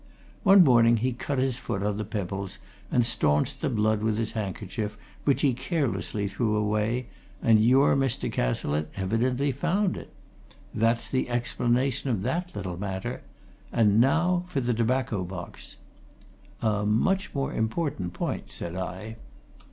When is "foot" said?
1.59-1.83